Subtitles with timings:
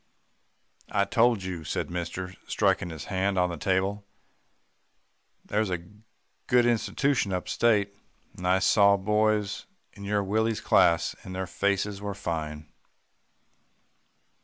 [0.89, 4.03] "'I told you,' said mister striking his hand on the table,
[5.45, 5.83] 'that there's a
[6.47, 7.95] good institution up state,
[8.35, 12.65] and I saw boys in your Willie's class, and their faces were fine.